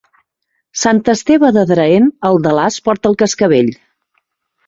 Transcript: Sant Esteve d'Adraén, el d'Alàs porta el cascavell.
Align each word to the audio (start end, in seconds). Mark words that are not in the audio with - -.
Sant 0.83 1.01
Esteve 1.13 1.51
d'Adraén, 1.57 2.09
el 2.29 2.39
d'Alàs 2.45 2.79
porta 2.87 3.11
el 3.13 3.17
cascavell. 3.23 3.69